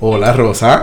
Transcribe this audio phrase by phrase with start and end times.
[0.00, 0.82] Hola Rosa.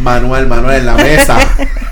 [0.00, 1.38] Manuel, Manuel en la mesa.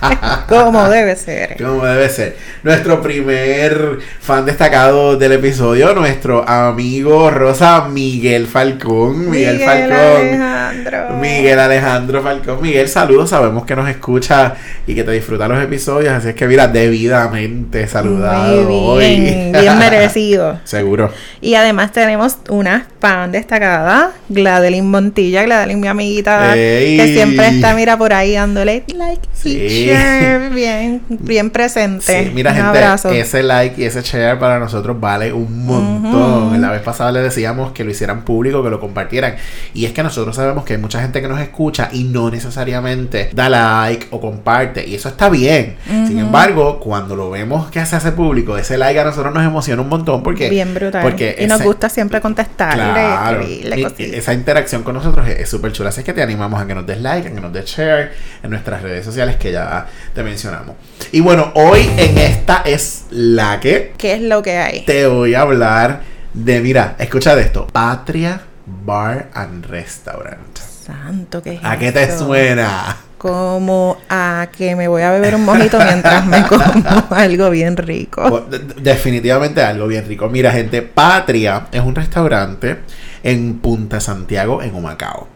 [0.48, 1.56] Como debe ser.
[1.62, 2.36] Como debe ser.
[2.62, 9.30] Nuestro primer fan destacado del episodio, nuestro amigo Rosa Miguel Falcón.
[9.30, 10.42] Miguel, Falcón.
[10.42, 11.16] Alejandro.
[11.20, 12.62] Miguel Alejandro Falcón.
[12.62, 13.30] Miguel, saludos.
[13.30, 14.54] Sabemos que nos escucha
[14.86, 16.12] y que te disfruta los episodios.
[16.12, 19.20] Así es que, mira, debidamente saludado Muy hoy.
[19.20, 20.58] bien, bien merecido.
[20.64, 21.12] Seguro.
[21.40, 26.96] Y además tenemos una fan destacada, Gladeline Montilla, Gladeline mi amiguita, Ey.
[26.96, 29.56] que siempre está, mira, por ahí dándole like Sí.
[29.56, 32.24] y share, bien, bien presente.
[32.24, 33.10] Sí, mira, Un gente, abrazo.
[33.10, 36.48] ese like y ese share para nosotros vale un montón.
[36.48, 36.56] Ujú.
[36.60, 39.36] La vez pasada le decíamos que lo hicieran público, que lo compartieran.
[39.74, 43.30] Y es que nosotros sabemos que hay mucha gente que nos escucha y no necesariamente
[43.32, 44.86] da like o comparte.
[44.86, 45.76] Y eso está bien.
[45.86, 46.26] Sin Ujú.
[46.26, 49.88] embargo, cuando lo vemos que se hace público, ese like a nosotros nos emociona un
[49.88, 50.50] montón porque...
[50.50, 51.02] bien brutal.
[51.02, 53.98] porque y nos ese- gusta siempre contestarle, Claro, y- cositas.
[54.18, 55.88] esa interacción con nosotros es súper chula.
[55.88, 58.50] Así que te animamos a que nos des like, a que nos des share en
[58.50, 60.76] nuestras redes sociales que ya te mencionamos.
[61.12, 64.84] Y bueno, hoy en esta es la que ¿Qué es lo que hay?
[64.84, 66.00] te voy a hablar
[66.34, 70.58] de, mira, escucha de esto: Patria Bar and Restaurant.
[70.58, 72.96] Santo, ¿qué es ¿A qué te suena?
[73.18, 76.64] Como a que me voy a beber un mojito mientras me como
[77.10, 78.46] algo bien rico.
[78.50, 80.28] De- de- Definitivamente algo bien rico.
[80.30, 82.78] Mira, gente, Patria es un restaurante
[83.22, 85.28] en Punta Santiago, en Humacao.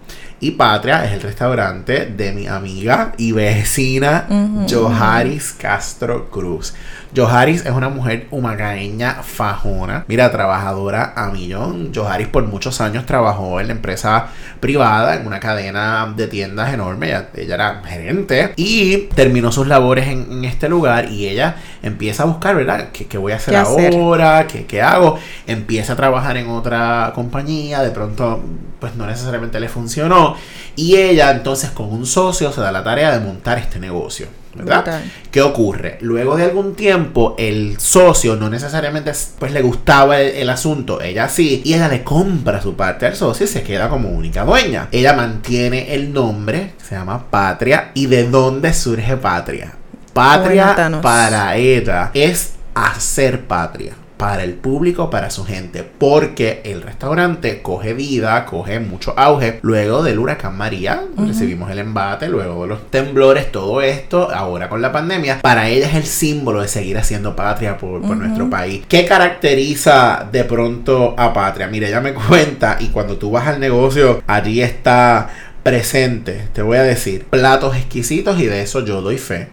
[0.44, 4.26] Y Patria es el restaurante de mi amiga y vecina.
[4.68, 6.74] Joharis Castro Cruz.
[7.16, 11.92] Joharis es una mujer humacaeña fajona, mira, trabajadora a millón.
[11.94, 14.26] Joharis por muchos años trabajó en la empresa
[14.60, 17.08] privada, en una cadena de tiendas enorme.
[17.08, 22.24] Ella, ella era gerente y terminó sus labores en, en este lugar y ella empieza
[22.24, 22.88] a buscar, ¿verdad?
[22.92, 23.94] ¿Qué, qué voy a hacer ¿Qué hacer?
[23.94, 24.46] ahora?
[24.46, 25.18] ¿Qué, ¿Qué hago?
[25.46, 28.42] Empieza a trabajar en otra compañía, de pronto
[28.80, 30.36] pues no necesariamente le funcionó
[30.76, 34.26] y ella entonces con un socio se da la tarea de montar este negocio.
[34.54, 34.82] ¿Verdad?
[34.82, 35.12] Brutal.
[35.30, 35.98] ¿Qué ocurre?
[36.00, 41.28] Luego de algún tiempo, el socio no necesariamente pues le gustaba el, el asunto, ella
[41.28, 44.88] sí, y ella le compra su parte al socio y se queda como única dueña.
[44.92, 49.72] Ella mantiene el nombre, se llama Patria, y de dónde surge Patria.
[50.12, 53.94] Patria para ella es hacer patria.
[54.16, 59.58] Para el público, para su gente, porque el restaurante coge vida, coge mucho auge.
[59.62, 64.80] Luego del huracán María, recibimos el embate, luego de los temblores, todo esto, ahora con
[64.80, 68.84] la pandemia, para ella es el símbolo de seguir haciendo patria por, nuestro país.
[68.88, 71.66] ¿Qué caracteriza de pronto a patria?
[71.66, 75.28] Mira, ella me cuenta y cuando tú vas al negocio, allí está
[75.62, 79.48] presente, te voy a decir, platos exquisitos y de eso yo doy fe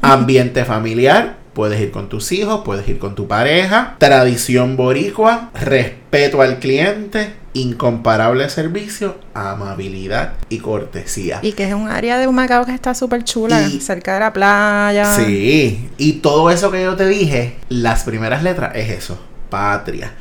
[0.00, 3.96] ambiente familiar Puedes ir con tus hijos, puedes ir con tu pareja.
[3.98, 11.38] Tradición boricua, respeto al cliente, incomparable servicio, amabilidad y cortesía.
[11.40, 14.34] Y que es un área de Humacao que está súper chula, Y- cerca de la
[14.34, 15.16] playa.
[15.16, 19.18] Sí, y todo eso que yo te dije, las primeras letras es eso,
[19.48, 20.12] patria.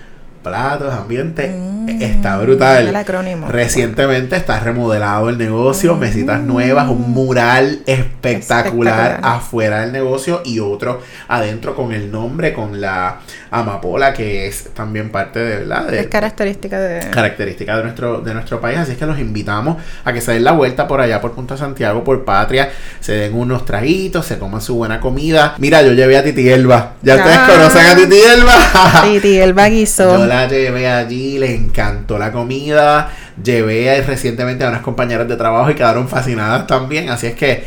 [0.46, 2.88] Platos, ambiente, Mm, está brutal.
[2.88, 3.48] el acrónimo.
[3.50, 9.20] Recientemente está remodelado el negocio, mesitas nuevas, un mural espectacular, Espectacular.
[9.24, 13.22] afuera del negocio y otro adentro con el nombre, con la
[13.60, 15.88] amapola que es también parte de, ¿verdad?
[15.88, 17.10] de Es característica de...
[17.10, 18.78] característica de nuestro, de nuestro país.
[18.78, 21.58] Así es que los invitamos a que se den la vuelta por allá por Punta
[21.58, 22.70] Santiago, por Patria,
[23.00, 25.56] se den unos traguitos, se coman su buena comida.
[25.58, 26.94] Mira, yo llevé a Titi Elba.
[27.02, 27.48] Ya ustedes Ah.
[27.52, 29.02] conocen a Titi Elba.
[29.04, 30.04] Titi, el baguizo.
[30.20, 33.10] Yo la llevé allí, les encantó la comida.
[33.44, 37.10] Llevé recientemente a unas compañeras de trabajo y quedaron fascinadas también.
[37.10, 37.66] Así es que,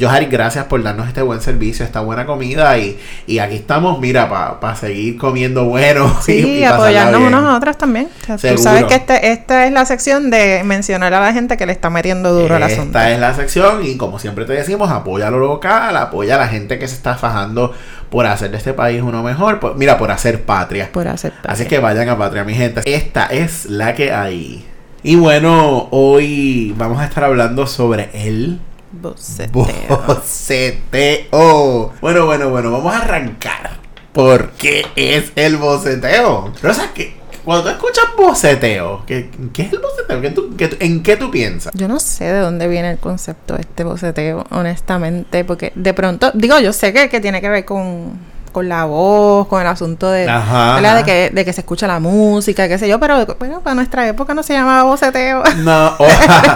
[0.00, 2.78] Johari, gracias por darnos este buen servicio, esta buena comida.
[2.78, 4.28] Y, y aquí estamos, mira,
[4.60, 6.06] para seguir comiendo bueno.
[6.06, 8.08] y- Sí, y pasarla apoyarnos unos a otros también.
[8.28, 11.56] O sea, tú sabes que este, esta es la sección de mencionar a la gente
[11.56, 12.84] que le está metiendo duro al asunto.
[12.98, 16.48] Esta es la sección y como siempre te decimos, apoya lo local, apoya a la
[16.48, 17.74] gente que se está fajando
[18.10, 19.58] por hacer de este país uno mejor.
[19.58, 20.90] por- mira, por hacer patria.
[20.92, 21.50] Por aceptar.
[21.52, 22.82] Así que vayan a Patria, mi gente.
[22.84, 24.64] Esta es la que hay.
[25.02, 28.58] Y bueno, hoy vamos a estar hablando sobre el
[28.92, 29.66] Boceteo.
[30.06, 31.92] boceteo.
[32.00, 33.78] Bueno, bueno, bueno, vamos a arrancar.
[34.12, 36.52] ¿Por qué es el boceteo?
[36.62, 40.20] Rosa, que cuando tú escuchas boceteo, ¿qué, qué es el boceteo?
[40.20, 41.72] ¿Qué tú- qué ¿En qué tú piensas?
[41.74, 46.32] Yo no sé de dónde viene el concepto de este boceteo, honestamente, porque de pronto,
[46.34, 48.18] digo, yo sé que, que tiene que ver con,
[48.50, 50.90] con la voz, con el asunto de, Ajá, ¿verdad?
[50.92, 50.96] ajá.
[50.98, 54.06] de, que, de que se escucha la música, qué sé yo, pero bueno, para nuestra
[54.08, 55.42] época no se llamaba boceteo.
[55.58, 56.06] No, o-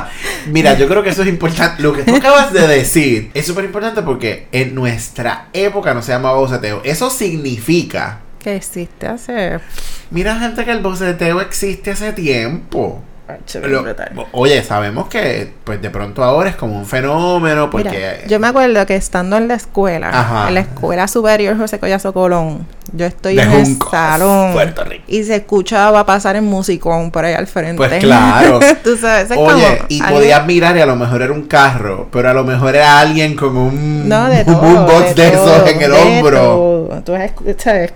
[0.46, 1.82] mira, yo creo que eso es importante.
[1.82, 6.12] Lo que tú acabas de decir es súper importante porque en nuestra época no se
[6.12, 6.80] llamaba boceteo.
[6.84, 9.60] Eso significa, que existe hace...
[10.10, 13.02] mira gente que el boceteo existe hace tiempo.
[13.62, 14.12] Lo- brutal.
[14.32, 17.88] oye, sabemos que pues de pronto ahora es como un fenómeno porque...
[17.90, 20.48] Mira, yo me acuerdo que estando en la escuela, Ajá.
[20.48, 24.84] en la escuela superior José Collazo Colón, yo estoy De en el Juncos, salón Puerto
[24.84, 25.04] Rico.
[25.06, 27.76] y se escuchaba pasar en musicón por ahí al frente.
[27.76, 28.60] Pues claro.
[28.84, 32.08] Tú sabes, es Oye, como y podías mirar y a lo mejor era un carro,
[32.12, 34.56] pero a lo mejor era alguien con un, No, de un todo.
[34.60, 37.02] boombox de, todo, esos en el hombro.
[37.04, 37.32] Tú es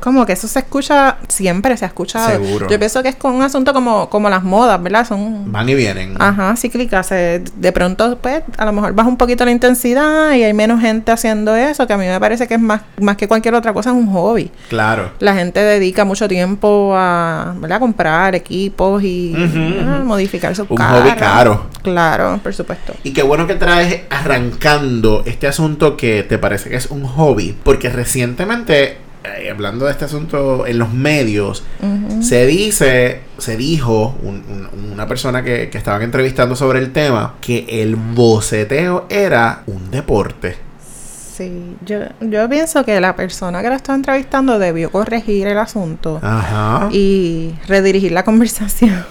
[0.00, 2.30] como que eso se escucha, siempre se ha escuchado.
[2.30, 2.66] Seguro.
[2.68, 5.06] Yo pienso que es con un asunto como, como las modas, ¿verdad?
[5.06, 6.14] Son Van y vienen.
[6.18, 7.10] Ajá, cíclicas.
[7.10, 11.12] De pronto, pues, a lo mejor baja un poquito la intensidad y hay menos gente
[11.12, 13.90] haciendo eso, que a mí me parece que es más, más que cualquier otra cosa,
[13.90, 14.50] es un hobby.
[14.68, 15.12] Claro.
[15.18, 17.80] La gente dedica mucho tiempo a, ¿verdad?
[17.80, 20.04] comprar equipos y ujú.
[20.04, 21.00] modificar sus Un carros.
[21.02, 21.66] hobby caro.
[21.82, 22.94] Claro, por supuesto.
[23.04, 27.56] Y qué bueno que traes arrancando este asunto que te parece que es un hobby,
[27.62, 28.98] porque recientemente,
[29.38, 31.62] eh, hablando de este asunto en los medios,
[32.20, 37.34] se dice, se dijo, un- un- una persona que, que estaban entrevistando sobre el tema,
[37.40, 40.56] que el boceteo era un deporte.
[41.36, 46.18] Sí, yo, yo pienso que la persona que la estaba entrevistando debió corregir el asunto
[46.22, 46.88] Ajá.
[46.92, 49.04] y redirigir la conversación.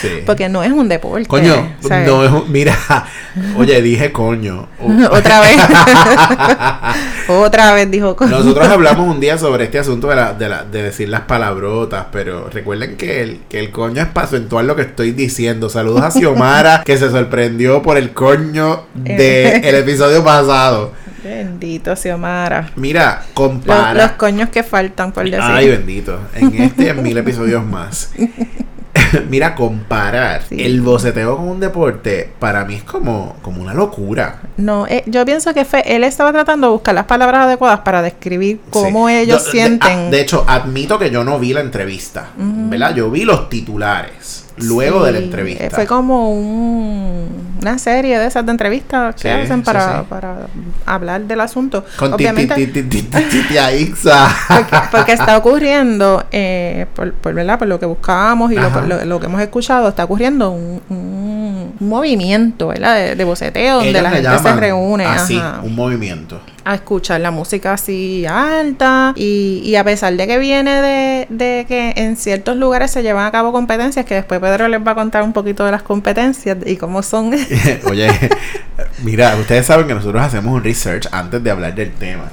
[0.00, 0.08] Sí.
[0.24, 1.26] Porque no es un deporte.
[1.26, 2.74] Coño, no es un- mira,
[3.56, 4.68] oye, dije coño.
[5.10, 5.56] Otra vez.
[7.28, 10.64] Otra vez dijo con- Nosotros hablamos un día sobre este asunto de, la, de, la-
[10.64, 14.76] de decir las palabrotas, pero recuerden que el, que el coño es para acentuar lo
[14.76, 15.68] que estoy diciendo.
[15.68, 20.92] Saludos a Xiomara, que se sorprendió por el coño del episodio pasado.
[21.22, 22.70] Bendito Xiomara.
[22.74, 23.94] Mira, Los, compara.
[23.94, 25.38] los coños que faltan, por decir.
[25.40, 26.18] Ay, bendito.
[26.34, 28.10] En este mil episodios más.
[29.30, 30.56] Mira, comparar Sí.
[30.62, 34.40] el boceteo con un deporte, para mí es como, como una locura.
[34.56, 38.02] No, eh, yo pienso que fue, él estaba tratando de buscar las palabras adecuadas para
[38.02, 39.14] describir cómo Sí.
[39.14, 39.98] ellos Yo- de- sienten.
[39.98, 42.94] ah, De, hecho, admito que yo no vi la entrevista, ¿verdad?
[42.94, 45.70] Yo vi los titulares luego Sí, de la entrevista.
[45.70, 50.06] Fue como un- una serie de esas de entrevistas que Sí, hacen para, sí.
[50.08, 50.34] para
[50.86, 51.84] hablar del asunto.
[51.96, 54.28] Con Obviamente, ti- ti- ti- ti- ti- tía Ixa.
[54.48, 57.58] porque, porque está ocurriendo, eh, por, por, ¿verdad?
[57.58, 61.21] por lo que buscábamos y lo, lo- lo que hemos escuchado, está ocurriendo un, un-
[61.80, 62.96] un movimiento ¿verdad?
[62.96, 66.40] De, de boceteo donde la gente se reúne Así, ajá, un movimiento.
[66.64, 71.64] a escuchar la música así alta y, y a pesar de que viene de, de
[71.66, 74.94] que en ciertos lugares se llevan a cabo competencias, que después Pedro les va a
[74.94, 77.32] contar un poquito de las competencias y cómo son.
[77.90, 78.08] Oye,
[79.02, 82.30] mira, ustedes saben que nosotros hacemos un research antes de hablar del tema.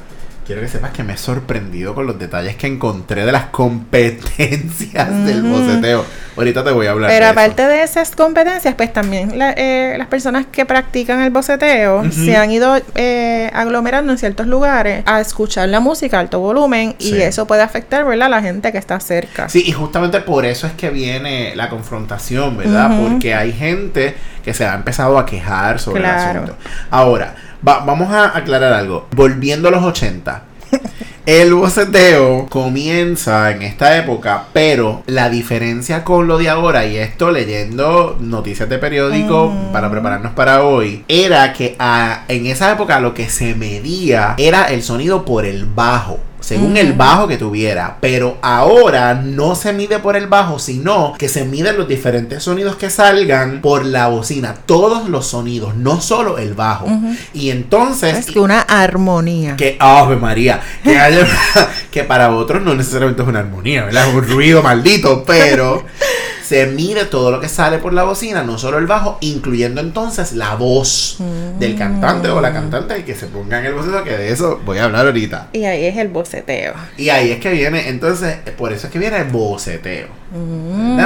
[0.50, 5.08] Quiero que sepas que me he sorprendido con los detalles que encontré de las competencias
[5.26, 6.04] del boceteo.
[6.36, 7.70] Ahorita te voy a hablar Pero de aparte eso.
[7.72, 12.50] de esas competencias, pues también la- eh, las personas que practican el boceteo se han
[12.50, 17.46] ido eh, aglomerando en ciertos lugares a escuchar la música a alto volumen y eso
[17.46, 18.26] puede afectar, ¿verdad?
[18.26, 19.50] A la gente que está cerca.
[19.50, 23.00] Sí, y justamente por eso es que viene la confrontación, ¿verdad?
[23.00, 26.32] Porque hay gente que se ha empezado a quejar sobre Claro.
[26.32, 26.56] el asunto.
[26.90, 27.36] Ahora,
[27.68, 29.08] va- vamos a aclarar algo.
[29.16, 30.44] Volviendo a los 80.
[31.26, 37.30] El boceteo comienza en esta época, pero la diferencia con lo de ahora, y esto
[37.32, 39.72] leyendo noticias de periódico Mm.
[39.72, 44.66] para prepararnos para hoy, era que ah, en esa época lo que se medía era
[44.66, 46.20] el sonido por el bajo.
[46.50, 51.30] Según el bajo que tuviera, pero ahora no se mide por el bajo, sino que
[51.30, 56.38] se miden los diferentes sonidos que salgan por la bocina, todos los sonidos, no solo
[56.40, 56.88] el bajo.
[57.34, 59.56] Y entonces Es que una armonía.
[59.58, 61.28] que Ave María, que, haya-
[61.92, 64.10] que para otros no necesariamente es una armonía, ¿verdad?
[64.10, 65.84] Es un ruido maldito, pero
[66.50, 70.32] se mide todo lo que sale por la bocina, no solo el bajo, incluyendo entonces
[70.34, 71.18] la voz
[71.60, 74.60] del cantante o la cantante y que se ponga en el boceteo, que de eso
[74.66, 75.50] voy a hablar ahorita.
[75.54, 76.74] Y ahí es el boceteo.
[76.98, 80.08] Y ahí es que viene, entonces, por eso es que viene el boceteo.
[80.32, 80.98] Mm.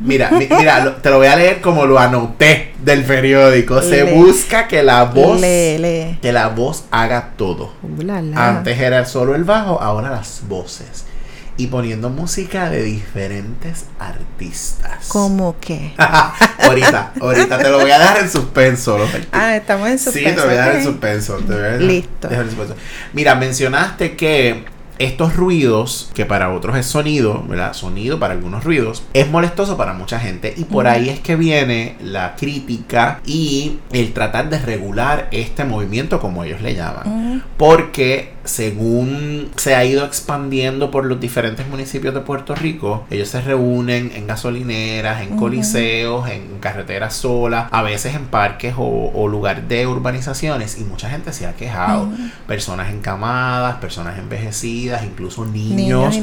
[0.00, 3.82] Mira, mi- mira, te lo voy a leer como lo anoté del periódico.
[3.82, 7.74] Se busca que la voz, que la voz haga todo.
[7.82, 8.48] Uh, la, la.
[8.48, 11.04] Antes era solo el bajo, ahora las voces.
[11.58, 15.08] Y poniendo música de diferentes artistas.
[15.08, 15.92] ¿Cómo que?
[16.62, 18.96] ahorita, ahorita te lo voy a dejar en suspenso.
[18.96, 19.10] los.
[19.32, 20.40] Ah, estamos en sí, suspenso.
[20.42, 21.36] te voy a dejar en suspenso.
[21.38, 22.28] te voy a dejar- Listo.
[22.28, 22.74] dejar en suspenso.
[23.12, 24.64] Mira, mencionaste que
[24.98, 27.72] estos ruidos, que para otros es sonido, ¿verdad?
[27.72, 30.54] Sonido para algunos ruidos, es molestoso para mucha gente.
[30.56, 36.18] Y por ahí es que viene la crítica y el tratar de regular este movimiento,
[36.20, 37.44] como ellos le llaman.
[37.56, 43.40] Porque según se ha ido expandiendo por los diferentes municipios de Puerto Rico, ellos se
[43.40, 49.68] reúnen en gasolineras, en coliseos, en carreteras solas, a veces en parques o, o lugar
[49.68, 52.08] de urbanizaciones y mucha gente se ha quejado.
[52.46, 56.16] Personas encamadas, personas envejecidas, incluso niños,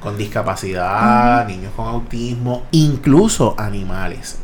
[0.00, 4.38] con discapacidad, niños con autismo, incluso animales.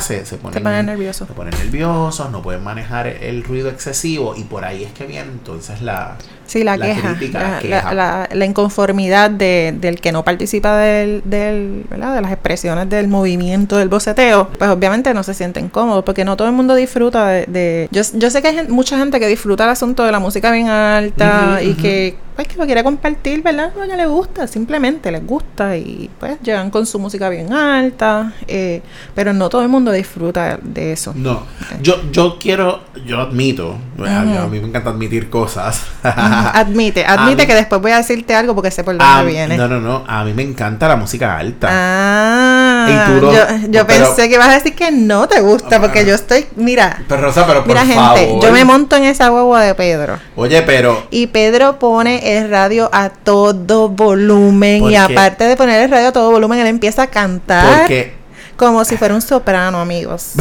[0.00, 1.28] Se, se ponen, Se ponen nerviosos.
[1.28, 5.30] se ponen nerviosos, no pueden manejar el ruido excesivo y por ahí es que viene
[5.30, 6.16] entonces la...
[6.48, 7.94] Sí, la, La queja, crítica, la, la queja.
[7.94, 12.14] la- la- la inconformidad de, del que no participa del, del, ¿verdad?
[12.14, 16.36] de las expresiones del movimiento del boceteo, pues obviamente no se sienten cómodos porque no
[16.36, 17.44] todo el mundo disfruta de...
[17.46, 20.18] de- yo, yo sé que hay gen- mucha gente que disfruta el asunto de la
[20.18, 23.72] música bien alta y que pues que lo quiere compartir, ¿verdad?
[23.74, 28.80] Porque le gusta, simplemente les gusta y pues llegan con su música bien alta, eh,
[29.16, 31.12] pero no todo el mundo disfruta de eso.
[31.16, 31.42] No,
[31.82, 35.82] yo, yo quiero, yo admito, yo- a mí me encanta admitir cosas.
[36.04, 39.56] Admite, admite mí- que después voy a decirte algo porque sé por dónde Ah, viene.
[39.56, 41.68] no, no, no, a mí me encanta la música alta.
[41.70, 45.40] Ah, Y tú lo- yo, yo pero- pensé que ibas a decir que no te
[45.40, 47.96] gusta, porque yo estoy, mira, Pero Rosa, pero por mira gente,
[48.28, 48.42] favor.
[48.44, 50.18] yo me monto en esa guagua de Pedro.
[50.36, 55.82] Oye, pero Y Pedro pone el radio a todo volumen ¿Por y aparte de poner
[55.84, 58.14] el radio a todo volumen, él empieza a cantar porque
[58.56, 60.32] como si fuera un soprano, amigos.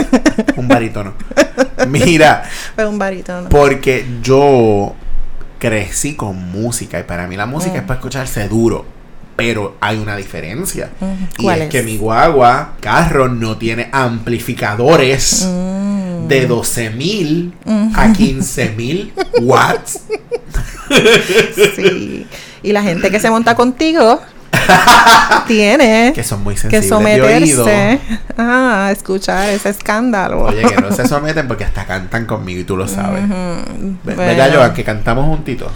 [0.56, 1.12] un barítono.
[1.86, 3.48] Mira, Fue un barítono.
[3.50, 4.94] porque yo
[5.58, 7.76] crecí con música y para mí la música Mm.
[7.78, 8.86] es para escucharse duro.
[9.36, 10.90] Pero hay una diferencia.
[11.00, 11.12] Ujú.
[11.38, 11.70] Y ¿Cuál es, es?
[11.70, 15.87] que mi guagua, carro, no tiene amplificadores Mm.
[16.26, 17.92] De 12.000 Mm.
[17.94, 20.00] a 15.000 watts.
[21.76, 22.26] Sí.
[22.62, 24.20] Y la gente que se monta contigo
[25.46, 28.00] tiene Que son muy que sensibles someterse
[28.38, 30.44] a escuchar ese escándalo.
[30.44, 33.22] Oye, que no se someten porque hasta cantan conmigo y tú lo sabes.
[33.28, 33.34] Ve-
[34.04, 34.74] Bueno, ¿Verdad, Joan?
[34.74, 35.72] Que cantamos juntitos.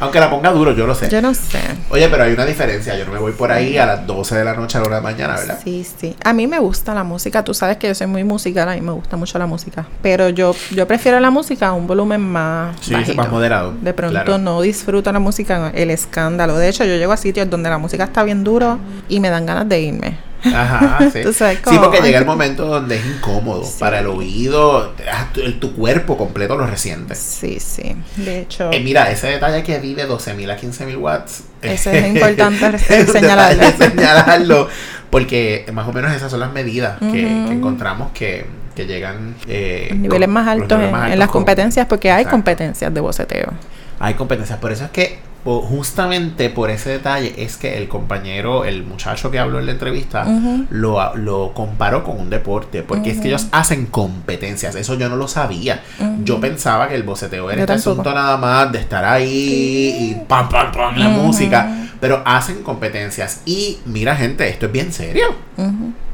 [0.00, 1.08] Aunque la ponga duro, yo lo sé.
[1.10, 1.60] Yo no sé.
[1.90, 2.96] Oye, pero hay una diferencia.
[2.96, 4.96] Yo no me voy por ahí a las 12 de la noche a la 1
[4.96, 5.58] de la mañana, ¿verdad?
[5.62, 6.16] Sí, sí.
[6.24, 7.44] A mí me gusta la música.
[7.44, 8.68] Tú sabes que yo soy muy musical.
[8.68, 9.86] A mí me gusta mucho la música.
[10.02, 13.14] Pero yo, yo prefiero la música a un volumen más Sí, bajito.
[13.16, 13.74] más moderado.
[13.80, 14.38] De pronto Claro.
[14.38, 16.56] no disfruto la música, el escándalo.
[16.56, 18.78] De hecho, yo llego a sitios donde la música está bien duro
[19.08, 20.29] y me dan ganas de irme.
[20.44, 21.20] Ajá, sí.
[21.32, 23.76] Sabes sí, porque llega el momento donde es incómodo Sí.
[23.78, 25.28] para el oído, ah,
[25.60, 27.14] tu, cuerpo completo lo resiente.
[27.14, 27.96] Sí, sí.
[28.16, 31.42] De hecho, Eh, mira, ese detalle que vive 12.000 a 15.000 watts.
[31.62, 33.62] Eso es importante señalarlo.
[33.78, 34.68] señalarlo.
[35.10, 39.34] Porque más o menos esas son las medidas que, encontramos que, que llegan.
[39.48, 42.36] eh, los niveles con- más los altos niveles en, las competencias, porque hay Exacto.
[42.36, 43.52] competencias de boceteo.
[43.98, 44.58] Hay competencias.
[44.60, 49.30] Por eso es que po- justamente por ese detalle es que el compañero, el muchacho
[49.30, 50.26] que habló en la entrevista,
[50.70, 55.16] lo, lo comparó con un deporte, porque es que ellos hacen competencias, eso yo no
[55.16, 55.82] lo sabía.
[56.24, 57.90] Yo pensaba que el boceteo era Yo este tampoco.
[58.02, 63.40] asunto nada más de estar ahí y pam, pam, pam, la música, pero hacen competencias.
[63.46, 65.26] Y mira gente, esto es bien serio.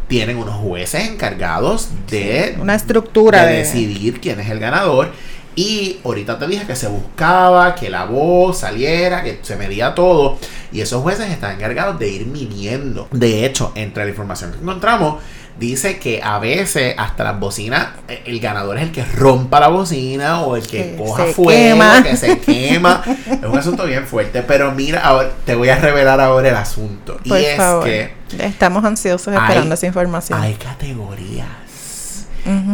[0.08, 3.58] Tienen unos jueces encargados de Una estructura de de...
[3.58, 5.10] decidir quién es el ganador.
[5.56, 10.38] Y ahorita te dije que se buscaba, que la voz saliera, que se medía todo.
[10.70, 13.08] Y esos jueces están encargados de ir midiendo.
[13.10, 15.16] De hecho, entre la información que encontramos,
[15.58, 19.68] dice que a veces hasta las bocinas, eh, el ganador es el que rompa la
[19.68, 22.02] bocina o el que Que coja fuego, quema.
[22.02, 23.02] que se quema.
[23.26, 24.42] es un asunto bien fuerte.
[24.42, 27.16] Pero mira, ahora te voy a revelar ahora el asunto.
[27.26, 27.84] Por y es favor.
[27.84, 30.38] que Estamos ansiosos Hay- esperando esa información.
[30.38, 31.46] hay categorías.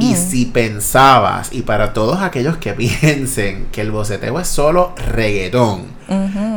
[0.01, 5.87] Y si pensabas, y para todos aquellos que piensen que el boceteo es solo reggaetón,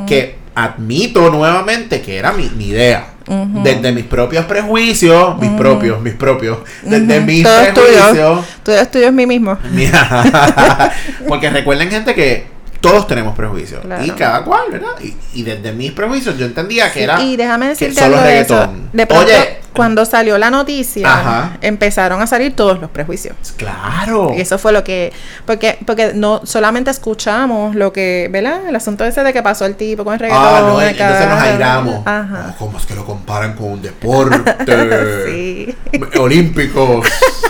[0.07, 3.12] que admito nuevamente que era mi, mi idea.
[3.27, 8.45] Desde mis propios prejuicios, mis propios, mis propios, desde mis Todo prejuicios.
[8.62, 9.57] Todo es tuyo es mí mismo.
[11.27, 12.55] Porque recuerden gente que
[12.89, 14.04] todos tenemos prejuicios Claro.
[14.06, 14.89] y cada cual, ¿verdad?
[15.01, 18.27] Y, y desde mis prejuicios yo entendía que era y déjame que decirte solo algo
[18.27, 18.54] de eso.
[18.56, 18.89] reggaetón.
[18.94, 21.58] De pronto, Oye, cuando salió la noticia, Ajá.
[21.62, 23.36] empezaron a salir todos los prejuicios.
[23.58, 24.32] claro.
[24.36, 25.12] Y eso fue lo que,
[25.46, 28.68] porque, porque no solamente escuchamos lo que, ¿verdad?
[28.70, 30.46] El asunto ese de que pasó el tipo con el reggaetón.
[30.48, 32.08] Ah, no, entonces nos airamos.
[32.08, 32.48] Ajá.
[32.51, 34.56] Oh, ¿Cómo es que lo comparan con un deporte?
[35.25, 35.75] Sí.
[36.20, 37.06] Olímpicos.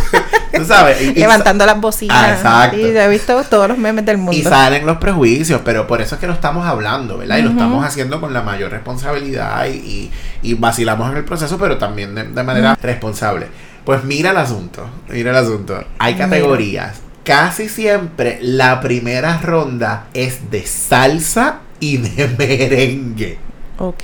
[0.55, 1.01] Tú sabes.
[1.01, 2.17] y- y Levantando las bocinas.
[2.19, 2.77] Ah, exacto.
[2.77, 4.33] Y he visto todos los memes del mundo.
[4.33, 7.37] Y salen los prejuicios, pero por eso es que lo estamos hablando, ¿verdad?
[7.37, 10.11] Y lo estamos haciendo con la mayor responsabilidad y,
[10.57, 13.47] vacilamos en el proceso, pero también de, de manera responsable.
[13.83, 15.83] Pues mira el asunto, mira el asunto.
[15.99, 16.25] Hay Mira.
[16.25, 16.97] categorías.
[17.23, 23.37] Casi siempre la primera ronda es de salsa y de merengue.
[23.77, 24.03] Ok.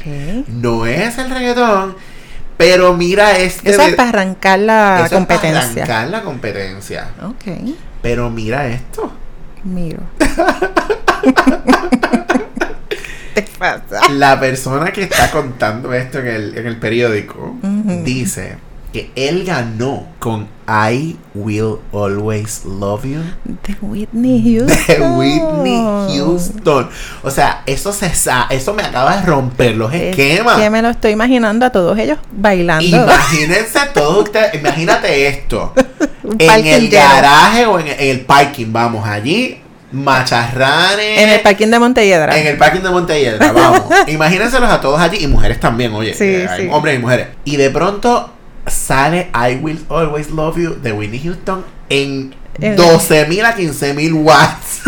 [0.50, 1.96] No es el reggaetón,
[2.62, 3.72] pero mira este.
[3.72, 5.84] Eso es para arrancar la eso es para competencia.
[5.84, 7.08] arrancar la competencia.
[7.24, 7.74] Ok.
[8.04, 9.12] Pero mira esto.
[9.64, 10.02] Miro.
[13.34, 14.10] ¿Te pasa?
[14.12, 18.58] La persona que está contando esto en el, en el periódico dice
[18.92, 24.86] que él ganó con I Will Always Love You De Whitney Houston.
[24.88, 26.90] de Whitney Houston.
[27.24, 28.12] O sea, eso se
[28.50, 30.60] eso me acaba de romper los Es esquemas.
[30.60, 32.86] Que me lo estoy imaginando a todos ellos bailando.
[33.04, 35.74] Imagínense todos ustedes, imagínate esto.
[36.38, 37.04] En el lleno.
[37.04, 39.60] garaje o en, en el parking, vamos allí,
[39.92, 41.20] macharranes.
[41.20, 42.38] En el parking de Montelledra.
[42.40, 43.82] En el parking de Montelledra, vamos.
[44.08, 46.14] Imagínenselos a todos allí y mujeres también, oye.
[46.14, 46.68] Sí, eh, sí.
[46.72, 47.28] Hombres y mujeres.
[47.44, 48.32] Y de pronto
[48.68, 54.82] sale I Will Always Love You de Whitney Houston en En- 12.000 a 15.000 watts.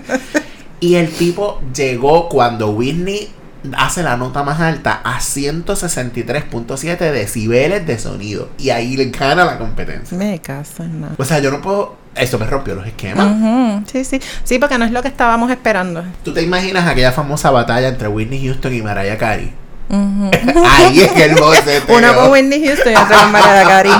[0.80, 3.28] y el tipo llegó cuando Whitney
[3.76, 8.48] hace la nota más alta a 163.7 decibeles de sonido.
[8.58, 10.16] Y ahí le gana la competencia.
[10.16, 11.14] Me caso en nada.
[11.18, 11.96] O sea, yo no puedo...
[12.14, 13.82] Eso me rompió los esquemas.
[13.90, 14.20] Sí, sí.
[14.44, 16.04] Sí, porque no es lo que estábamos esperando.
[16.22, 19.52] ¿Tú te imaginas aquella famosa batalla entre Whitney Houston y Mariah Carey?
[19.92, 20.30] Ujú.
[20.66, 21.96] Ahí es el boceteo.
[21.98, 23.92] Uno con Whitney Houston y otro con Mariah Carey.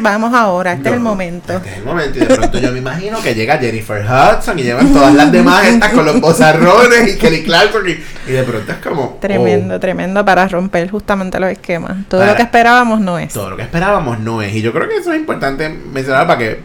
[0.00, 1.52] Vamos ahora, este es el momento.
[1.54, 2.18] Este es el momento.
[2.18, 5.64] Y de pronto yo me imagino que llega Jennifer Hudson y llevan todas las demás
[5.66, 7.88] estas con los bozarrones y Kelly Clarkson.
[7.88, 7.92] Y,
[8.30, 9.18] y de pronto es como.
[9.20, 11.92] Tremendo, tremendo para romper justamente los esquemas.
[12.08, 13.30] Todo Para- lo que esperábamos no es.
[13.36, 14.52] oh, todo lo que esperábamos no es.
[14.54, 16.60] Y yo creo que eso es importante mencionar para que,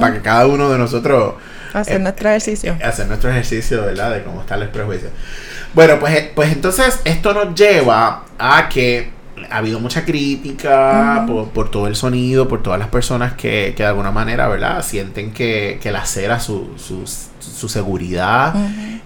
[0.00, 1.34] para que cada uno de nosotros
[1.74, 2.76] Hacer eh, nuestro ejercicio.
[2.84, 4.12] hacer nuestro ejercicio, ¿verdad?
[4.12, 5.10] De cómo están los prejuicios.
[5.74, 9.10] Bueno, pues, eh, pues entonces esto nos lleva a que
[9.50, 13.82] ha habido mucha crítica por, por todo el sonido, por todas las personas que, que
[13.82, 14.82] de alguna manera, ¿verdad?
[14.84, 17.04] Sienten que, que la cera su, su,
[17.40, 18.54] su seguridad,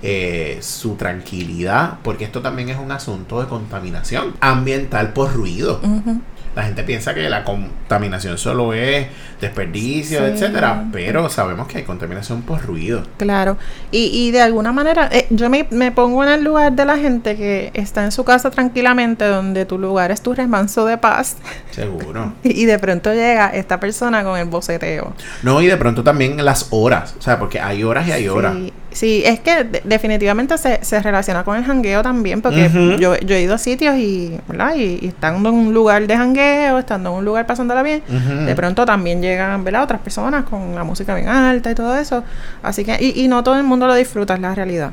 [0.02, 5.80] eh, su tranquilidad, porque esto también es un asunto de contaminación ambiental por ruido.
[5.82, 6.20] Ujú.
[6.56, 9.06] La gente piensa que la contaminación solo es
[9.40, 10.24] desperdicio, Sí.
[10.24, 13.02] etcétera, pero sabemos que hay contaminación por ruido.
[13.18, 13.58] Claro,
[13.92, 16.96] y, y de alguna manera, eh, yo me, me pongo en el lugar de la
[16.96, 21.36] gente que está en su casa tranquilamente, donde tu lugar es tu remanso de paz,
[21.70, 22.32] Seguro.
[22.42, 25.12] y de pronto llega esta persona con el boceteo.
[25.42, 28.56] No, y de pronto también las horas, o sea, porque hay horas y hay horas.
[28.96, 32.62] Sí, es que de- definitivamente se, se relaciona con el jangueo también, porque
[32.98, 34.74] yo, yo he ido a sitios y, ¿verdad?
[34.74, 38.02] Y, y estando en un lugar de jangueo, estando en un lugar pasándola bien,
[38.46, 39.82] de pronto también llegan, ¿verdad?
[39.82, 42.24] Otras personas con la música bien alta y todo eso.
[42.62, 44.92] Así que, y, y no todo el mundo lo disfruta, es la realidad.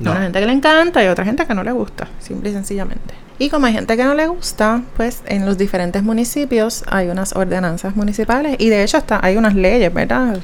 [0.00, 0.10] No.
[0.10, 2.52] Hay una gente que le encanta y otra gente que no le gusta, simple y
[2.52, 3.14] sencillamente.
[3.38, 7.34] Y como hay gente que no le gusta, pues en los diferentes municipios hay unas
[7.34, 10.36] ordenanzas municipales y de hecho hasta hay unas leyes, ¿verdad?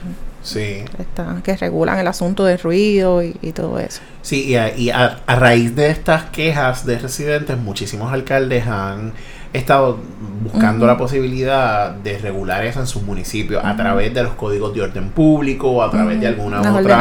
[0.46, 0.84] Sí.
[0.98, 4.00] Está, que regulan el asunto del ruido y, y todo eso.
[4.22, 9.12] Sí, y, a, y a- a raíz de estas quejas de residentes, muchísimos alcaldes han
[9.52, 9.98] estado
[10.42, 14.82] buscando la posibilidad de regular eso en sus municipios a través de los códigos de
[14.82, 16.96] orden público o a través de alguna Las otra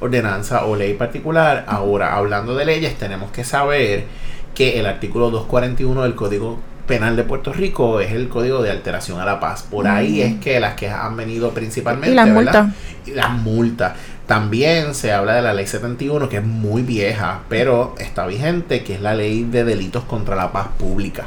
[0.00, 1.64] ordenanza o ley particular.
[1.66, 4.04] Ahora, hablando de leyes, tenemos que saber
[4.54, 9.20] que el artículo 241 del Código Penal de Puerto Rico es el código de alteración
[9.20, 9.64] a la paz.
[9.68, 12.12] Por ahí es que las quejas han venido principalmente.
[12.12, 12.68] Y las multas.
[13.06, 13.92] y las multas.
[14.26, 18.94] También se habla de la ley 71, que es muy vieja, pero está vigente, que
[18.94, 21.26] es la ley de delitos contra la paz pública.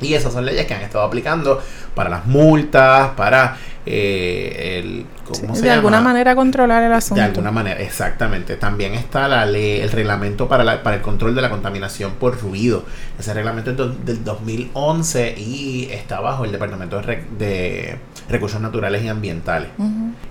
[0.00, 1.60] Y esas son leyes que han estado aplicando
[1.94, 5.06] para las multas, para eh, el...
[5.24, 7.14] ¿Cómo Sí, se de alguna manera controlar el asunto.
[7.20, 8.56] De alguna manera, exactamente.
[8.56, 12.40] También está la ley, el reglamento para, la- para el control de la contaminación por
[12.40, 12.84] ruido.
[13.18, 17.96] Ese reglamento es do- del 2011 y está bajo el Departamento de, Re- de
[18.28, 19.68] Recursos Naturales y Ambientales.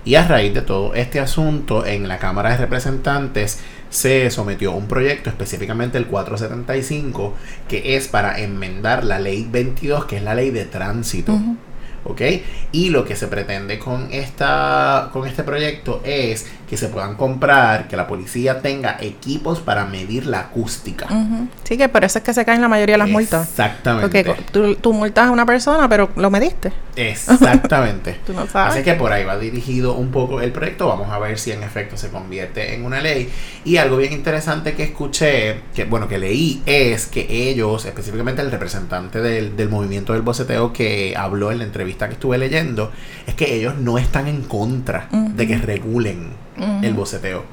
[0.04, 4.86] Y a raíz de todo este asunto, en la Cámara de Representantes se sometió un
[4.88, 7.34] proyecto, específicamente el 475,
[7.68, 11.32] que es para enmendar la ley 22, que es la ley de tránsito.
[12.04, 12.20] ¿Ok?
[12.72, 17.86] Y lo que se pretende con, esta, con este proyecto es que se puedan comprar,
[17.86, 21.06] que la policía tenga equipos para medir la acústica.
[21.62, 23.48] Sí, que por eso es que se caen la mayoría de las multas.
[23.48, 24.24] Exactamente.
[24.24, 26.72] Porque tú, tú multas a una persona, pero lo mediste.
[26.96, 28.18] Exactamente.
[28.26, 28.74] Tú no sabes.
[28.74, 30.86] Así que por ahí va dirigido un poco el proyecto.
[30.86, 33.28] Vamos a ver si en efecto se convierte en una ley.
[33.64, 38.50] Y algo bien interesante que escuché, que bueno, que leí, es que ellos, específicamente el
[38.50, 42.92] representante del, del movimiento del boceteo que habló en la entrevista que estuve leyendo,
[43.26, 45.62] es que ellos no están en contra de que Ujú.
[46.56, 47.44] El boceteo.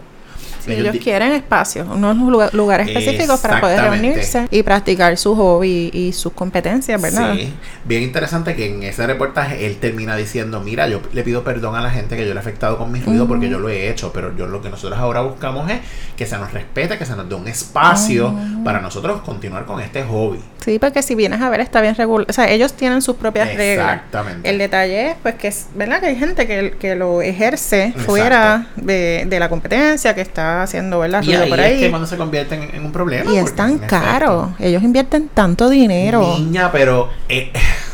[0.66, 4.08] Sí, Ellos quieren espacios, unos lu- lugares específicos para poder Exactamente.
[4.14, 7.34] reunirse y practicar su hobby y sus competencias, ¿verdad?
[7.36, 7.52] Sí,
[7.86, 11.82] bien interesante que en ese reportaje él termina diciendo, mira, yo le pido perdón a
[11.82, 13.54] la gente que yo le he afectado con mi ruido porque Ujú.
[13.54, 15.80] yo lo he hecho, pero yo lo que nosotros ahora buscamos es
[16.16, 18.64] que se nos respete, que se nos dé un espacio Ujú.
[18.64, 20.40] para nosotros continuar con este hobby.
[20.64, 23.56] Sí, porque si vienes a ver está bien regulado, o sea, ellos tienen sus propias
[23.56, 23.96] reglas.
[23.96, 24.48] Exactamente.
[24.50, 26.00] El detalle es, pues, que es, ¿verdad?
[26.00, 28.06] Que hay gente que, que lo ejerce Exacto.
[28.06, 31.24] fuera de, de la competencia, que está haciendo, ¿verdad?
[31.24, 31.80] y ahí, por es ahí.
[31.80, 33.32] que cuando se convierte en, en un problema.
[33.34, 34.56] Y es tan efecto, caro.
[34.60, 36.36] Ellos invierten tanto dinero.
[36.38, 37.52] Niña, pero eh,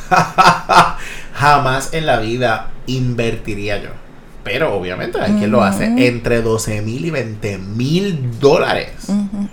[1.34, 3.90] jamás en la vida invertiría yo.
[4.44, 8.92] Pero obviamente hay quien lo hace entre 12 mil y 20 mil dólares.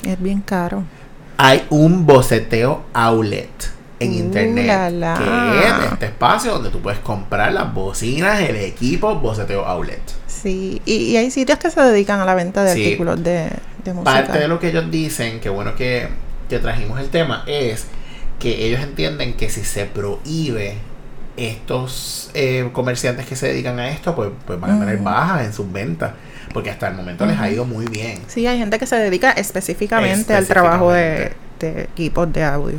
[0.05, 0.85] Es bien caro.
[1.37, 3.51] hay un boceteo outlet
[4.05, 5.19] en Uh, internet la, la.
[5.19, 10.01] que es este espacio donde tú puedes comprar las bocinas, el equipo boceteo outlet.
[10.27, 12.85] Sí, y, y hay sitios que se dedican a la venta de Sí.
[12.85, 13.51] artículos de,
[13.85, 14.05] de música.
[14.05, 16.09] Parte de lo que ellos dicen, que bueno que,
[16.49, 17.87] que trajimos el tema, es
[18.39, 20.77] que ellos entienden que si se prohíbe
[21.37, 25.53] estos eh, comerciantes que se dedican a esto, pues, pues van a tener bajas en
[25.53, 26.13] sus ventas,
[26.53, 28.21] porque hasta el momento les ha ido muy bien.
[28.29, 32.79] Sí, hay gente que se dedica específicamente, al trabajo de, de equipos de audio.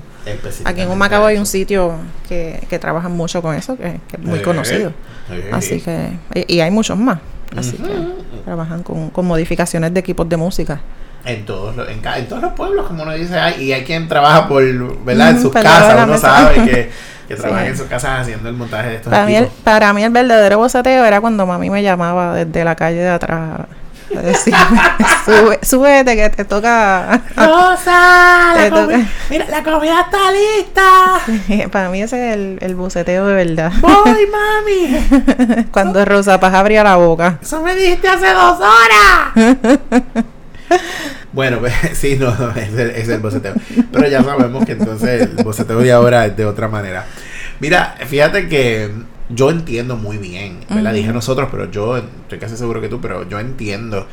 [0.63, 1.93] Aquí en Humacao hay un sitio
[2.27, 4.91] que, que trabaja mucho con eso, que, que es muy conocido.
[5.51, 7.19] Así que, y, y hay muchos más.
[7.55, 10.81] Así que trabajan con, con modificaciones de equipos de música.
[11.23, 14.47] En todos, los, en, todos los pueblos, como uno dice, hay, y hay quien trabaja
[14.47, 14.63] por,
[15.03, 15.31] ¿verdad?
[15.31, 16.19] En sus casas, uno mesa.
[16.27, 16.89] sabe que,
[17.27, 17.41] que Sí.
[17.41, 19.61] trabajan en sus casas haciendo el montaje de estos Para mí, el, equipos.
[19.63, 23.61] para mí el verdadero boceteo era cuando mami me llamaba desde la calle de atrás.
[24.17, 24.59] A decirme,
[25.25, 27.21] Sube, súbete que te toca.
[27.35, 28.53] ¡Rosa!
[28.55, 29.09] Te La comi- toca.
[29.29, 31.69] ¡Mira, la comida está lista!
[31.71, 33.71] Para mí ese es el, el boceteo de verdad.
[33.81, 35.65] ¡Voy, mami!
[35.71, 37.39] Cuando Rosa Paz abría la boca.
[37.41, 39.55] ¡Eso me dijiste hace dos horas!
[41.33, 43.53] bueno, pues sí, no, no, es el, es el boceteo.
[43.91, 47.05] Pero ya sabemos que entonces el boceteo de ahora es de otra manera.
[47.59, 48.91] Mira, fíjate que
[49.29, 50.91] yo entiendo muy bien, ¿verdad?
[50.91, 50.95] Ujú.
[50.95, 54.07] Dije nosotros, pero yo estoy casi seguro que tú, pero yo entiendo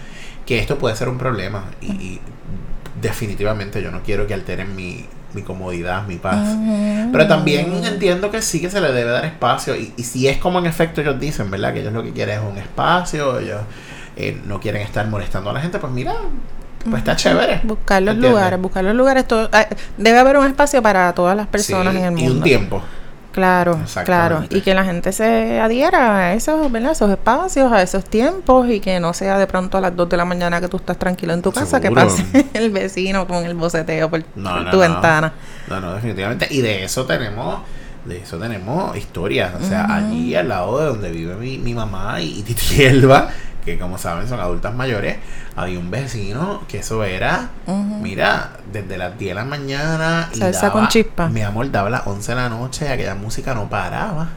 [0.46, 2.20] que esto puede ser un problema y, y
[3.00, 6.56] definitivamente yo no quiero que alteren mi, mi comodidad, mi paz.
[7.10, 9.76] Pero también entiendo que sí que se le debe dar espacio.
[9.76, 11.72] Y, y si es como en efecto ellos dicen, ¿verdad?
[11.74, 13.60] Que ellos lo que quieren es un espacio, ellos
[14.16, 16.14] eh, no quieren estar molestando a la gente, pues mira,
[16.84, 17.60] pues está chévere.
[17.64, 18.30] Buscar los ¿Entiendes?
[18.30, 19.26] lugares, buscar los lugares.
[19.26, 22.34] todo- ah, debe haber un espacio para todas las personas Sí, en el Y mundo.
[22.38, 22.82] un tiempo.
[23.32, 24.44] Claro, claro.
[24.50, 26.92] Y que la gente se adhiera a esos, ¿verdad?
[26.92, 30.16] esos espacios, a esos tiempos y que no sea de pronto a las 2 de
[30.18, 33.54] la mañana que tú estás tranquilo en tu casa, que pase el vecino con el
[33.54, 34.82] boceteo por, No, por no, tu no.
[34.82, 35.32] ventana.
[35.68, 36.46] No, no, definitivamente.
[36.50, 37.60] Y de eso tenemos,
[38.04, 39.52] de eso tenemos historias.
[39.60, 43.30] O sea, allí al lado de donde vive mi, mi mamá y, y Titi Elba,
[43.64, 45.16] que como saben son adultas mayores,
[45.56, 47.50] había un vecino que eso era,
[48.00, 50.28] mira, desde las 10 de la mañana.
[50.34, 51.28] y Salsa con chispa.
[51.28, 54.28] Mi amor, daba las 11 de la noche y aquella música no paraba.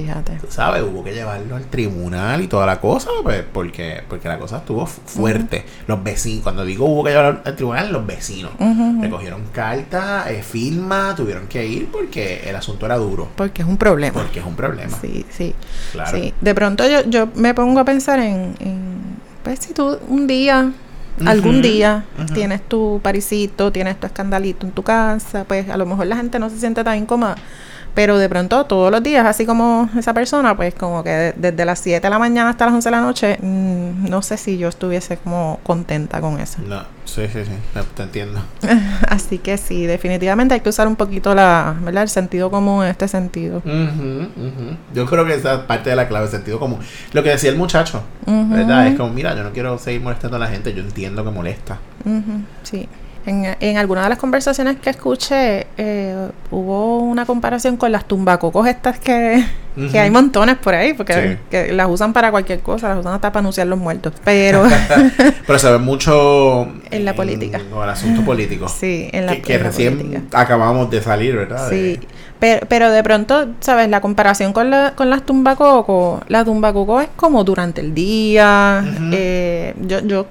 [0.00, 0.32] Fíjate.
[0.40, 4.38] Tú sabes, hubo que llevarlo al tribunal y toda la cosa, pues, porque, porque la
[4.38, 5.64] cosa estuvo fu- fuerte.
[5.86, 9.00] Los vecinos, cuando digo hubo que llevarlo al tribunal, los vecinos Ujú.
[9.00, 13.28] recogieron cartas, eh, firma, tuvieron que ir porque el asunto era duro.
[13.36, 14.20] Porque es un problema.
[14.20, 14.96] Porque es un problema.
[15.00, 15.54] Sí, sí.
[15.92, 16.16] Claro.
[16.16, 16.34] Sí.
[16.40, 18.98] De pronto yo, yo me pongo a pensar en, en,
[19.42, 20.72] pues si tú un día,
[21.24, 22.04] algún día,
[22.34, 26.38] tienes tu parisito, tienes tu escandalito en tu casa, pues a lo mejor la gente
[26.38, 27.36] no se siente tan incómoda.
[27.96, 31.64] Pero de pronto todos los días, así como esa persona, pues como que de- desde
[31.64, 34.58] las 7 de la mañana hasta las 11 de la noche, mm, no sé si
[34.58, 36.58] yo estuviese como contenta con eso.
[36.68, 37.52] No, sí, sí, sí,
[37.96, 38.40] te- entiendo.
[39.08, 42.02] Así que sí, definitivamente hay que usar un poquito la, ¿verdad?
[42.02, 43.62] el sentido común en este sentido.
[44.94, 46.78] Yo creo que esa es parte de la clave, sentido común.
[47.14, 48.02] Lo que decía el muchacho.
[48.26, 48.88] ¿verdad?
[48.88, 51.78] Es como, mira, yo no quiero seguir molestando a la gente, yo entiendo que molesta.
[52.62, 52.86] Sí.
[53.26, 58.68] En, en alguna de las conversaciones que escuché, eh, hubo una comparación con las tumbacocos
[58.68, 59.44] estas que,
[59.90, 61.38] que hay montones por ahí, porque Sí.
[61.50, 64.12] que las usan para cualquier cosa, las usan hasta para anunciar los muertos.
[64.24, 64.62] Pero
[65.46, 67.60] Pero se ve mucho En la política.
[67.74, 68.68] o el asunto político.
[68.68, 70.20] sí, en la, que, que en la recién política.
[70.40, 71.68] acabamos de salir, ¿verdad?
[71.68, 72.00] Sí, De-
[72.38, 73.88] pero, pero de pronto, ¿sabes?
[73.88, 78.84] La comparación con, la, con las tumbacocos, la tumbacoco es como durante el día.
[79.10, 80.26] Eh, yo, yo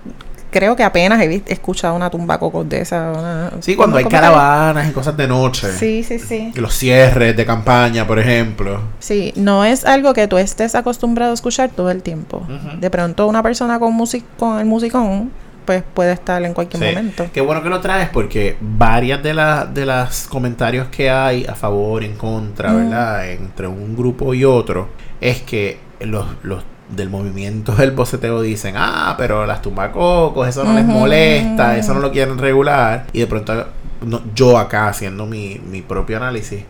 [0.55, 3.11] creo que apenas he, escuchado una tumbacocos de esa.
[3.11, 5.69] una- Sí, cuando hay caravanas y cosas de noche.
[5.73, 6.53] Sí, sí, sí.
[6.55, 8.79] Los cierres de campaña, por ejemplo.
[8.99, 12.47] Sí, no es algo que tú estés acostumbrado a escuchar todo el tiempo.
[12.79, 15.29] De pronto una persona con music con el musicón,
[15.65, 16.89] pues puede estar en cualquier Sí.
[16.89, 17.25] momento.
[17.33, 21.55] Qué bueno que lo traes porque varias de las de las comentarios que hay a
[21.55, 22.75] favor, en contra, Mm.
[22.77, 23.29] ¿verdad?
[23.29, 24.87] Entre un grupo y otro,
[25.19, 30.73] es que los, los del movimiento del boceteo dicen, ah, pero las tumbacocos, eso no
[30.73, 33.05] les molesta, eso no lo quieren regular.
[33.13, 33.67] Y de pronto
[34.05, 36.63] no- yo acá haciendo mi, mi propio análisis.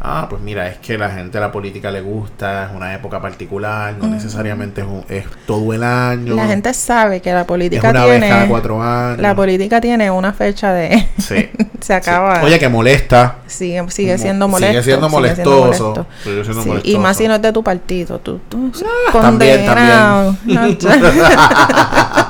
[0.00, 3.20] Ah, pues mira, es que la gente a la política le gusta, es una época
[3.20, 6.36] particular, no necesariamente es, un- es todo el año.
[6.36, 9.18] La gente sabe que la es política una vez cada tiene cuatro años.
[9.18, 11.50] la política tiene una fecha de Sí.
[11.80, 12.36] se acaba.
[12.40, 12.46] Sí.
[12.46, 13.38] Oye, que molesta.
[13.48, 14.72] sigue, sigue siendo molesto.
[14.72, 16.06] Sigue siendo molestoso.
[16.22, 16.96] Sigue siendo Sí, molestoso.
[16.96, 18.70] y más si no es de tu partido, tú, tú
[19.12, 20.36] también, condenado.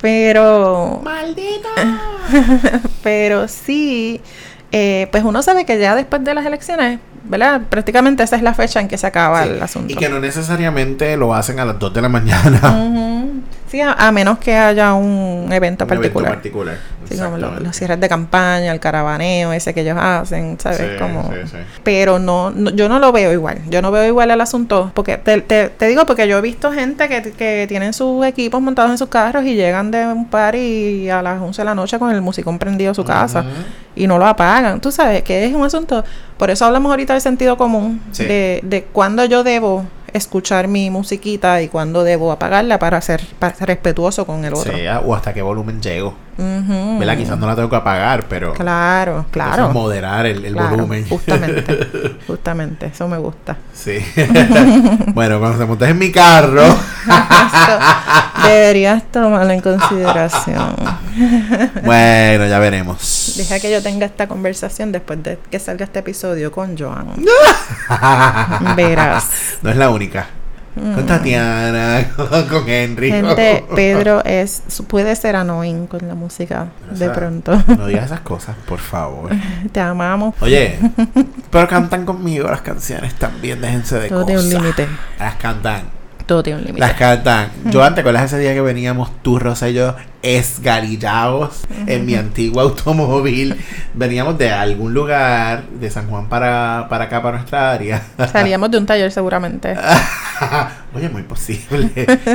[0.00, 1.68] pero ¡Maldito!
[3.02, 4.20] Pero sí,
[4.72, 7.62] eh, pues uno sabe que ya después de las elecciones, ¿verdad?
[7.68, 9.92] Prácticamente esa es la fecha en que se acaba el asunto.
[9.92, 12.60] Y que no necesariamente lo hacen a las 2 de la mañana.
[13.70, 16.32] Sí, a, a menos que haya un evento Un particular.
[16.32, 16.76] evento particular.
[17.08, 20.78] Sí, como los cierres de campaña, el caravaneo ese que ellos hacen, ¿sabes?
[20.78, 21.30] Sí, como...
[21.46, 21.56] sí.
[21.84, 23.58] Pero no, no- yo no lo veo igual.
[23.68, 24.90] Yo no veo igual el asunto.
[24.94, 28.60] Porque te, te, te digo, porque yo he visto gente que, que tienen sus equipos
[28.60, 31.98] montados en sus carros y llegan de un party a las 11 de la noche
[31.98, 33.44] con el musicón prendido a su casa
[33.96, 34.80] y no lo apagan.
[34.80, 36.04] Tú sabes que es un asunto.
[36.36, 41.62] Por eso hablamos ahorita del sentido común, de, de cuándo yo debo escuchar mi musiquita
[41.62, 44.72] y cuándo debo apagarla para ser, para ser respetuoso con el otro.
[44.74, 46.14] Sí, ah, o hasta qué volumen llego.
[46.36, 47.16] ¿Verdad?
[47.16, 48.54] Quizás no la tengo que apagar, pero.
[48.54, 49.70] Claro, claro.
[49.70, 51.06] moderar el, el Claro, volumen.
[51.08, 53.56] Justamente, justamente, eso me gusta.
[53.74, 53.98] Sí.
[55.14, 56.62] bueno, cuando te montes en mi carro.
[58.44, 60.74] Deberías tomarlo en consideración.
[61.84, 63.34] bueno, ya veremos.
[63.36, 67.14] Deja que yo tenga esta conversación después de que salga este episodio con Joan.
[68.76, 69.58] Verás.
[69.62, 70.39] No es la única.
[70.74, 73.10] Con Tatiana, con, con Henry.
[73.10, 77.60] Gente, Pedro es puede ser annoying con la música O de pronto.
[77.76, 79.30] No digas esas cosas, por favor.
[79.72, 80.34] Te amamos.
[80.40, 80.78] Oye,
[81.50, 84.42] pero cantan conmigo las canciones también, déjense de Todo cosas.
[84.42, 84.88] tiene un límite.
[85.18, 85.99] Las cantan.
[86.30, 86.86] Todo tiene un límite.
[86.86, 87.50] Las cantan.
[87.72, 92.14] Yo antes, ¿cuál es ese día que veníamos tú, Rosa y yo, esgarillados en mi
[92.14, 93.60] antiguo automóvil?
[93.94, 98.00] Veníamos de algún lugar de San Juan para, para acá, para nuestra área.
[98.30, 99.76] Salíamos de un taller seguramente.
[100.94, 101.90] Oye, muy posible.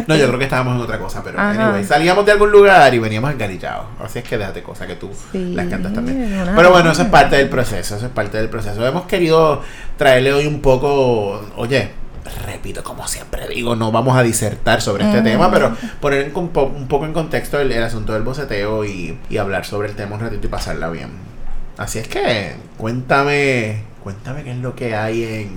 [0.08, 1.68] No, yo creo que estábamos en otra cosa, pero Ajá.
[1.68, 3.86] anyway, salíamos de algún lugar y veníamos engarillados.
[4.04, 6.44] Así es que déjate cosas que tú Sí, las cantas también.
[6.54, 8.86] Pero bueno, eso es parte del proceso, eso es parte del proceso.
[8.86, 9.62] Hemos querido
[9.98, 11.92] traerle hoy un poco, oye,
[12.46, 16.88] repito, como siempre digo, no vamos a disertar sobre este tema, pero poner po- un
[16.88, 20.22] poco en contexto el, el asunto del boceteo y, y hablar sobre el tema un
[20.22, 21.10] ratito y pasarla bien.
[21.78, 25.50] Así es que, cuéntame, cuéntame qué es lo que hay en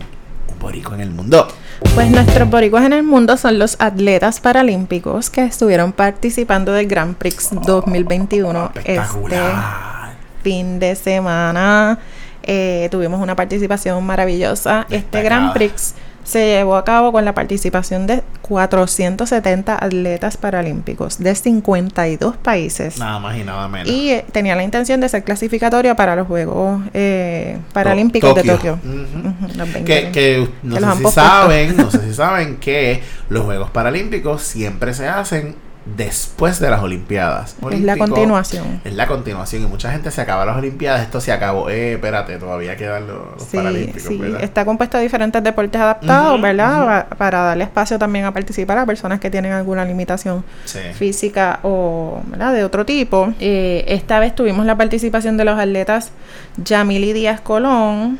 [0.52, 1.46] un borico en el mundo.
[1.94, 7.14] Pues nuestros boricuas en el mundo son los atletas paralímpicos que estuvieron participando del Grand
[7.16, 10.12] Prix 2021 este Espectacular.
[10.42, 11.98] fin de semana.
[12.42, 14.86] Eh, tuvimos una participación maravillosa.
[14.90, 15.22] Este.
[15.22, 15.94] Grand Prix
[16.28, 22.98] se llevó a cabo con la participación de 470 atletas paralímpicos de 52 países.
[22.98, 23.88] Nada más y nada menos.
[23.88, 28.78] Y eh, tenía la intención de ser clasificatoria para los Juegos eh, Paralímpicos de Tokio.
[28.84, 29.28] Ujú.
[29.28, 29.84] Ujú, los 20.
[29.84, 34.42] Que, que no Que sé si saben, no sé si saben que los Juegos Paralímpicos
[34.42, 35.56] siempre se hacen
[35.96, 37.56] después de las Olimpiadas.
[37.70, 38.80] es la continuación.
[38.84, 41.70] Es la continuación y mucha gente se acaba las Olimpiadas, esto se acabó.
[41.70, 44.42] Eh, espérate, todavía quedan los, los Sí, Paralímpicos, sí, ¿verdad?
[44.42, 47.06] está compuesto de diferentes deportes adaptados, ¿verdad?
[47.16, 50.78] Para darle espacio también a participar a personas que tienen alguna limitación Sí.
[50.94, 52.52] física o ¿verdad?
[52.52, 53.32] de otro tipo.
[53.40, 56.10] Eh, esta vez tuvimos la participación de los atletas
[56.56, 58.18] Yamili Díaz Colón,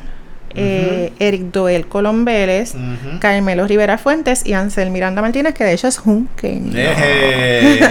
[0.55, 2.73] eh, Eric Doel Colón Vélez.
[3.19, 6.77] Carmelo Rivera Fuentes y Ansel Miranda Martínez, que de hecho es junqueño.
[6.77, 7.79] Eje.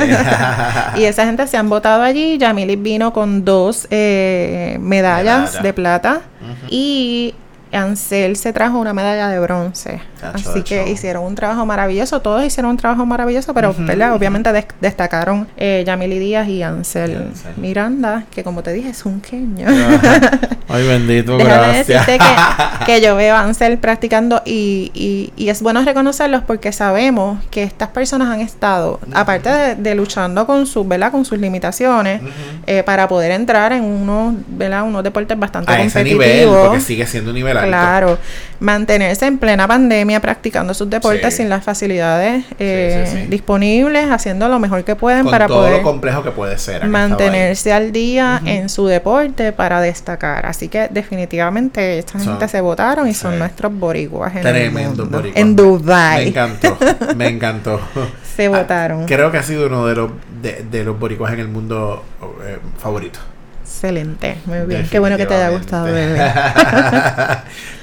[0.97, 2.39] Y esa gente se han votado allí.
[2.39, 5.63] Yamili vino con dos eh, medallas Medalla.
[5.63, 6.21] de plata
[6.71, 7.35] y
[7.73, 10.01] Ansel se trajo una medalla de bronce.
[10.35, 12.21] Así que hicieron un trabajo maravilloso.
[12.21, 13.75] Todos hicieron un trabajo maravilloso, pero.
[13.79, 14.15] ¿verdad?
[14.15, 17.29] obviamente des- destacaron eh, Yamili Díaz y Ansel.
[17.57, 19.67] Miranda, que como te dije es un queño.
[20.71, 22.07] Ay, bendito, Déjame gracias.
[22.07, 26.73] decirte que, que yo veo a Ansel practicando y, y, y es bueno reconocerlos porque
[26.73, 31.11] sabemos que estas personas han estado, aparte de, de luchando con sus, ¿verdad?
[31.11, 32.21] con sus limitaciones,
[32.67, 34.83] eh, para poder entrar en unos, ¿verdad?
[34.83, 36.67] unos deportes bastante A ese nivel, competitivos.
[36.69, 37.69] porque sigue siendo un nivel alto.
[37.69, 38.19] Claro,
[38.61, 41.39] mantenerse en plena pandemia practicando sus deportes Sí.
[41.43, 43.27] sin las facilidades eh, sí, sí.
[43.29, 46.83] disponibles, haciendo lo mejor que pueden Con para todo poder lo complejo que puede ser.
[46.83, 47.11] han estado ahí.
[47.11, 50.47] mantenerse al día en su deporte para destacar.
[50.47, 55.41] Así que definitivamente esta Son- gente se votaron y son nuestros boricuas en Tremendo boricua.
[55.41, 56.77] En Me Dubai encantó,
[57.17, 57.81] me encantó.
[58.37, 59.07] se Ah, votaron.
[59.07, 60.11] Creo que ha sido uno de los
[60.43, 62.05] de, de los boricuas en el mundo
[62.47, 63.19] eh, favorito.
[63.69, 64.89] Excelente, muy bien.
[64.91, 66.19] Qué bueno que te haya gustado, bebé.